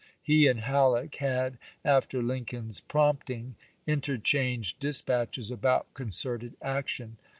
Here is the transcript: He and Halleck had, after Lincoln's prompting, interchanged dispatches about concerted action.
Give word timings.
He 0.23 0.47
and 0.47 0.61
Halleck 0.61 1.13
had, 1.17 1.59
after 1.85 2.23
Lincoln's 2.23 2.79
prompting, 2.79 3.53
interchanged 3.85 4.79
dispatches 4.79 5.51
about 5.51 5.93
concerted 5.93 6.55
action. 6.59 7.17